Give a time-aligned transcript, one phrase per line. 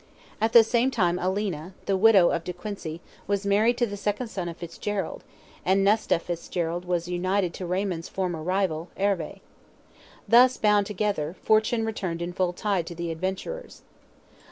[0.41, 4.29] At the same time Alina, the widow of de Quincy, was married to the second
[4.29, 5.23] son of Fitzgerald,
[5.63, 9.39] and Nesta Fitzgerald was united to Raymond's former rival, Herve.
[10.27, 13.83] Thus, bound together, fortune returned in full tide to the adventurers.